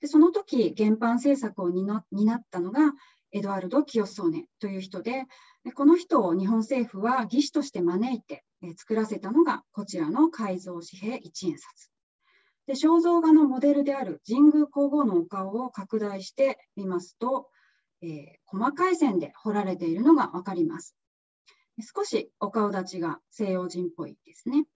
[0.00, 2.92] でその時、原版政策を担ったのが
[3.32, 5.24] エドワルド・キヨソーネという人で、
[5.64, 8.44] でこの人を日本政府は技師として招いて
[8.76, 11.89] 作らせたのがこちらの改造紙幣一円札。
[12.70, 17.48] で肖像画のモデルである神宮皇后のお顔を拡大してみますと、
[18.00, 20.94] えー、細かい線で彫られているのが分かります。
[21.80, 24.66] 少しお顔立ちが西洋人っぽいですね。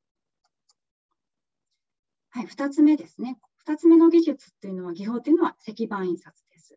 [2.30, 3.38] はい、2つ目ですね。
[3.64, 6.76] 2つ目の技術っていうのは、技法っていうのは石版印刷です。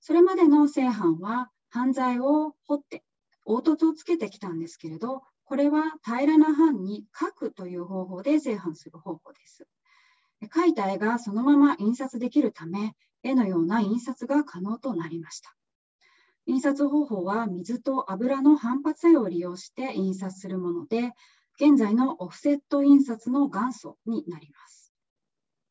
[0.00, 3.04] それまでの正版は犯罪を彫って
[3.44, 9.68] 凹凸をつけてきたんですけれど、これは平らな版に書くという方法で正版する方法です。
[10.42, 15.56] 描いた絵がそのまま印刷できるため、絵のような印刷が可能となりました。
[16.46, 21.12] 印刷方法は水と油の反発作用を利用して印刷するもので、
[21.58, 24.92] 現在のオフセット印刷の元祖になります。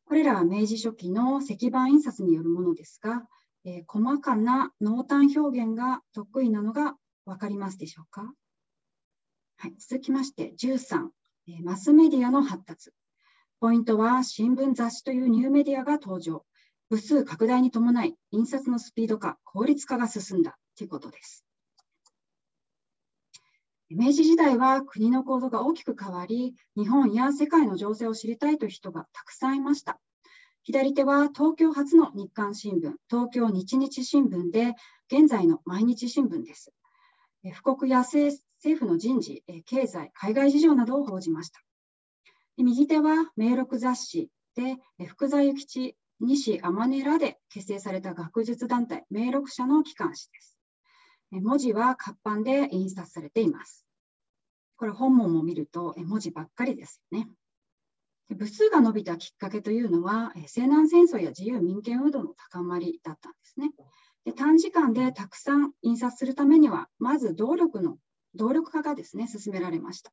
[0.06, 3.28] これらは明治初期の石版印刷によるものですが、
[3.64, 8.32] えー、細かな濃淡表現が得意なのが分かりますでしょうか、
[9.58, 11.10] はい、続きまして13、
[11.48, 12.92] えー、マスメディアの発達。
[13.60, 16.46] ポイントは新聞雑誌というニューメディアが登場。
[16.90, 21.46] 部数拡大に伴い、印刷のスピード化、効率化が進んだということです。
[23.90, 30.00] 明治時代は国の構造が大きく変わり、日本や世界の情勢を知りたいという人がたくさんいました。
[30.64, 34.74] 左手は東京初の日刊新聞、東京日日新聞で、
[35.08, 36.74] 現在の毎日新聞です。
[37.64, 38.36] 富国や政
[38.78, 41.62] 府の人事、経済、海外事情などを報じました。
[42.58, 50.58] 右手は名録雑誌で、福沢諭吉、西天音らで結成された学術団体、名録社の機関紙です。
[51.32, 53.86] 文字は活版で印刷されています。
[54.78, 57.30] これ本文も見ると文字ばっかりですよね。
[58.30, 63.72] 部数が伸びたきっかけというのは、西南戦争や自由民権運動の高まりだったんですね。
[64.24, 67.98] で短時間でたくさん印刷するためには、まず動力の
[68.34, 70.12] 動力化がですね、進められました。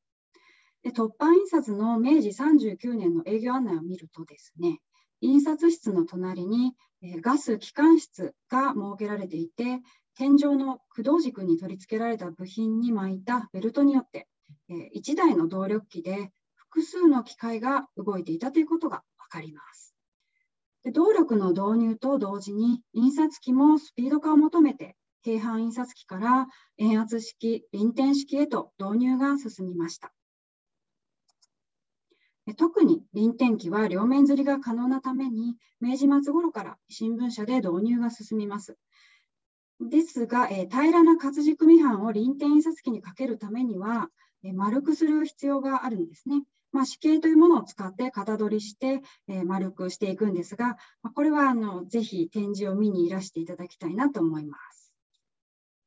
[0.83, 4.81] で突版印刷の明治39年の営業案内を見るとですね、
[5.21, 9.81] 印刷室の隣に、えガス機関室が設けられていて、
[10.17, 14.29] 天井の駆動軸に取り付けられた部品に巻いたベルトによって、
[14.69, 19.95] え1台の動力機で複数の機械が動いていたということが分かります。
[20.83, 30.13] で動力の導入と同時に印刷機もスピード化を求めて平板印刷機から円圧式、輪転式へと導入が進みました。
[32.57, 38.77] 特に輪転機は両面釣りが可能なために、明治末頃から新聞社で導入が進みます。
[39.81, 44.09] ですが、え平らな活字組版を輪転印刷機にかけるためには、
[44.43, 46.43] え丸くする必要があるんですね。
[46.73, 54.82] まあ、紙形というものを使って型取りして、え丸くしていくんですが、まこれはあのぜひ展示を見にいらしていただきたいなと思います。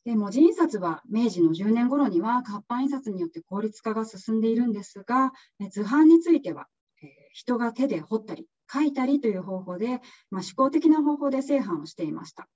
[0.05, 5.31] で文字印刷は明治の10年頃には活版印刷によって効率化が進んでいるんですが、
[5.71, 6.67] 図版については、
[7.01, 12.47] え人が手で彫ったり書いたりという方法で、まあ、思考的な方法で製版をしていました。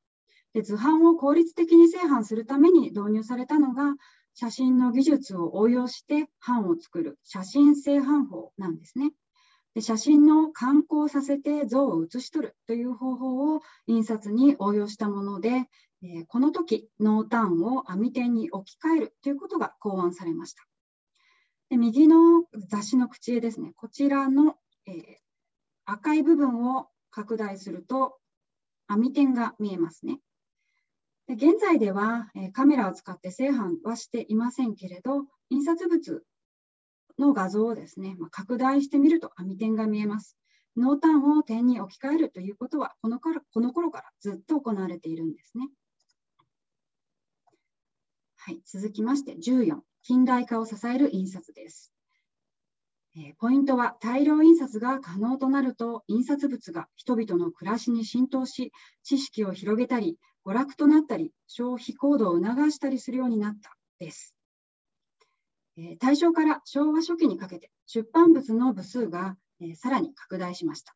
[0.54, 3.96] で図版を効率的に製版するために導入されたのが
[4.36, 9.12] 写真の技術を応用して版を作る写真製版法なんですね。
[9.76, 15.70] で写真の観光させて像を写し取るという方法を印刷に応用したもので、
[16.02, 20.66] え、この時濃淡を網点に置き換えるということが考案されました。
[21.70, 24.56] で右の雑誌の口絵ですね、こちらの、
[24.88, 24.94] えー、
[25.86, 28.18] 赤い部分を拡大すると
[28.88, 30.20] 網点が見えますね。
[31.28, 36.24] で現在では、え、カメラを使って製版はしていませんけれど、印刷物
[37.20, 40.38] の画像をですね、まあ、拡大してみると網点が見えます。
[40.76, 45.70] 濃淡を点に置き換えるということはこのからこの頃からずっと行われているんですね。
[48.38, 51.94] はい、続きまして14、近代化を支える印刷です。
[53.18, 58.72] えポイントは大量印刷が可能となると印刷物が人々の暮らしに浸透し
[59.04, 64.39] 知識を広げたり娯楽となったり消費行動を促したりするようになったです。
[66.00, 69.38] 大正から昭和初期にかけて出版物の部数が
[69.76, 70.96] さらに拡大しました。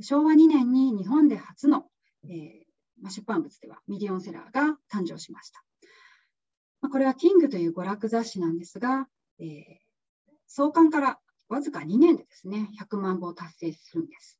[0.00, 1.86] 昭和2年に日本で初の、
[2.24, 5.64] えー、出版物ではミリオンセラーが誕生しました。
[6.88, 9.08] これはキングという娯楽雑誌なんですが、
[9.38, 9.80] え、
[10.46, 11.18] 創刊から
[11.48, 14.38] わずか2年でですね、100万部を達成するんです。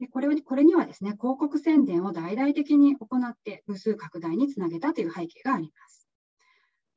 [0.00, 6.03] でこれこれにはですね、広告宣伝を大々的に行って部数拡大につなげたという背景があります。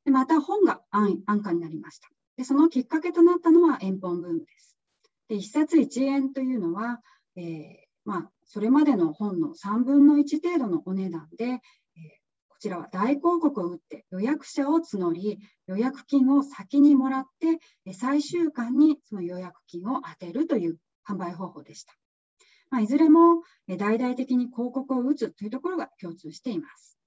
[0.08, 2.44] でまた本が安安価になりましたで。
[2.44, 4.74] そのきっかけとなったのは円本ブームです。
[5.28, 7.02] で1冊1円というのは、
[7.36, 7.74] えー、
[8.06, 11.60] まあ、それまでの本の3分の1程度のお値段で、えー、
[12.48, 21.92] こちらは大広告を打って予約者を募り、予約金を先にもらって、最終巻にその予約金を当てるという販売方法でした。
[22.70, 26.97] まあ、いずれも大々的に広告を打つというところが共通しています。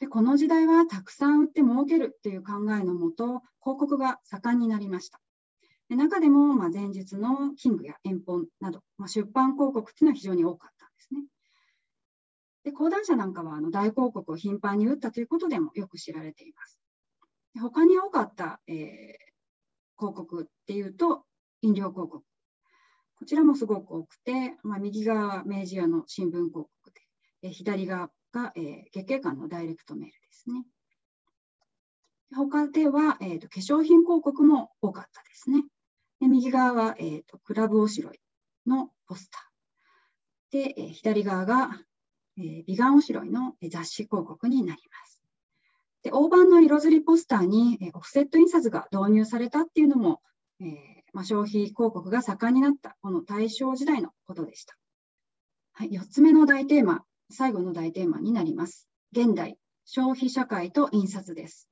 [0.00, 5.20] でこの時代はたくさん売って儲けるという考えのもと広告が盛んになりました。
[5.88, 11.22] で中でも、まあ、前日のキングや遠本など、まあ、出版広告というのは非常に多かったんですね。
[12.64, 16.78] で講談社なんかはあの大広告を頻繁に打ったということでもよく知られています。
[17.54, 18.76] で他に多かった、えー、
[19.98, 21.24] 広告っていうと
[21.62, 22.22] 飲料広告。
[23.18, 27.00] こちらもすごく多くて、まあ、右側は明治屋の新聞広告で、
[27.42, 30.64] え左側が、えー、月経館のダイレクトメールですね。
[32.34, 35.64] 他では、えーと、化粧品広告も多かったですね。
[36.20, 38.20] で右側は、えーと、クラブおしろい
[38.66, 40.64] のポスター。
[40.64, 41.70] で、えー、左側が、
[42.36, 45.22] えー、美顔おしろいの雑誌広告になります。
[46.02, 50.20] で大判の色づりポスターに、えー、オフセット印刷が導入されたっていうのも、
[50.60, 50.68] えー
[51.12, 54.76] まあ、消費広告が盛んになったこの大正時代のことでした。
[55.72, 58.88] はい、4つ目の大テーマ、最後の大テーマになります。
[59.12, 61.68] 現代、消費社会と印刷です。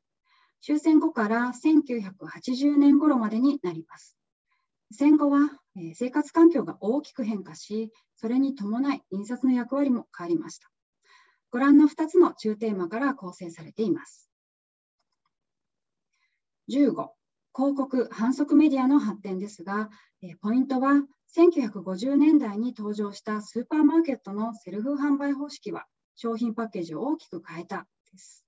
[0.61, 4.17] 終戦後から1980年頃までになります。
[4.91, 10.71] 戦後は、え生活環境が大きく変化し、それに伴い印刷の役割も変わりました。
[11.51, 14.31] ご覧の2つの中テーマから構成されています。
[16.69, 16.93] 15、
[17.55, 19.89] 広告・反則メディアの発展ですが、
[20.41, 21.03] ポイントは
[21.35, 28.45] 1950年代に登場したスーパーマーケットのセルフ販売方式は商品パッケージを大きく変えたです。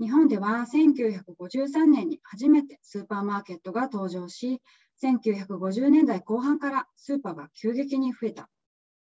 [0.00, 4.60] 日本では1953年に初めてスーパーマーケットが登場し、
[5.02, 8.50] 1950年代後半からスーパーが急激に増えた。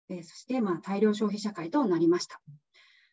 [0.10, 2.42] えそしてまあ大量消費社会となりました。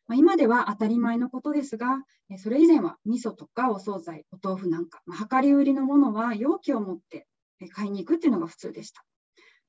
[0.07, 2.05] まあ、今では当たり前のことですが、
[2.39, 7.27] それ以前は味噌とかお惣菜、お豆腐なんか、まあ、量り売りのものは容器を持って
[7.73, 9.05] 買いに行くっていうのが普通でした。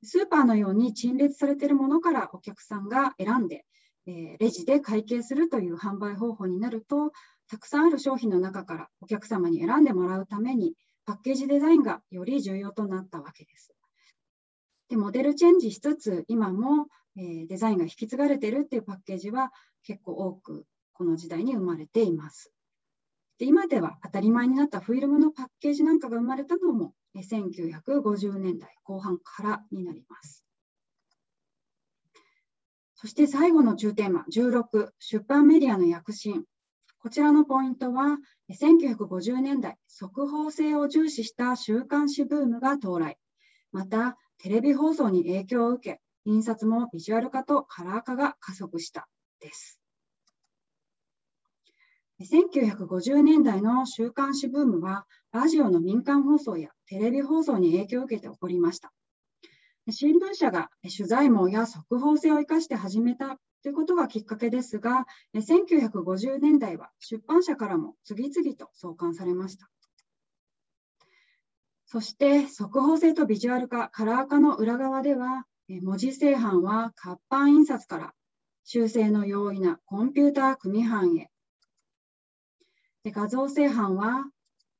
[0.03, 3.65] スーパーのように陳列されているものからお客さんが選んで、
[4.05, 7.11] え、レジで会計するという販売方法になると、
[7.49, 10.75] たくさんある商品の中からお客様に選んでもらうために、
[11.05, 13.73] パッケージデザインがより重要となったわけです。
[14.89, 16.87] でモデルチェンジしつつ、今も、
[17.17, 19.51] え、デザインが引き継がれているっていうパッケージは
[19.83, 22.53] 結構多くこの時代に生まれています。
[23.37, 30.43] で今では当たり前になったフィルムのパッケージなんかが生まれたのも1950年代後半からになります。
[32.95, 36.45] そして最後の中テーマ16、出版メディアの躍進。
[36.97, 38.17] こちらのポイントは、
[38.49, 43.19] 1950年代、速報性を重視した週刊誌ブームが到来。
[43.71, 49.07] また、テレビ放送に影響を受け、印刷もビジュアル化とカラー化が加速した
[49.41, 49.79] です。
[52.19, 58.91] 1950年代の週刊誌ブームは、ラジオの民間放送やテレビ放送に影響を受けて起こりました。
[59.91, 65.05] 新聞社が取材網や速報性を生かして始めたということがきっかけですが、
[65.35, 69.69] 1950年代は出版社からも次々と創刊されました。
[71.85, 75.45] そして速報性とビジュアル化、カラー化の裏側では、
[75.83, 78.13] 文字製版は活版印刷から
[78.63, 81.29] 修正の容易なコンピューター組版へ。
[83.03, 84.25] で画像製版は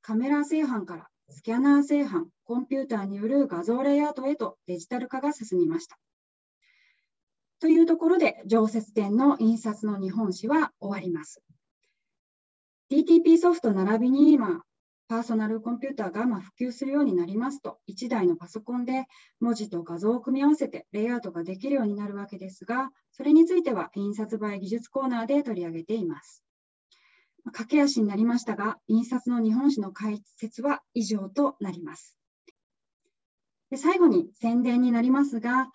[0.01, 5.99] カメラ製版からスキャナー製版、コンピューターによる画像レイアウトへとデジタル化が進みました。
[7.59, 11.41] というところで、常設展の印刷の日本史は終わります。
[12.89, 14.61] DTP ソフト並びに今、
[15.09, 19.05] パーソナルコンピューターがま普及するようになりますと、1台のパソコンで
[19.41, 26.46] 文字と画像を組み合わせてレイアウトができるようになるわけですが、それについては印刷映え技術コーナーで取り上げています。
[27.51, 32.17] 駆け足になりましたが、印刷の日本史の解説は以上となります。
[33.69, 35.69] で最後に宣伝になりますが、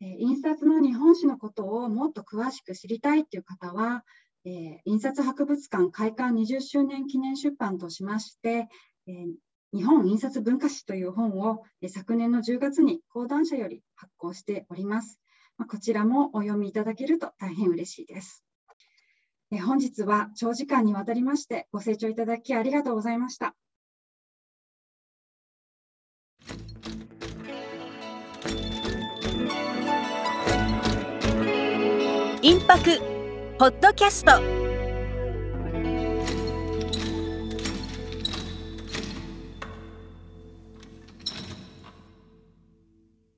[0.00, 4.04] え印刷の日本史のことをもっと詳しく知りたいという方は、
[4.44, 8.68] えー、印刷博物館開館20周年記念出版としまして、
[9.06, 9.32] えー、
[9.76, 15.20] 日本印刷文化史という本を、え昨年の10月に講談社より発行しております。
[15.56, 18.44] まあ、こちらもお読みいただけると大変嬉しいです。
[19.50, 23.54] え本日は長時間にわたりましてご清聴いただきありがとうございました。
[32.40, 32.98] インパク
[33.58, 34.67] ポッドキャスト